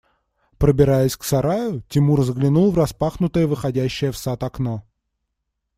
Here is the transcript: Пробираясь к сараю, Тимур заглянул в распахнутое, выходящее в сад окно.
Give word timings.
Пробираясь 0.57 1.15
к 1.15 1.23
сараю, 1.23 1.81
Тимур 1.87 2.23
заглянул 2.23 2.71
в 2.71 2.75
распахнутое, 2.79 3.45
выходящее 3.45 4.11
в 4.11 4.17
сад 4.17 4.41
окно. 4.41 4.83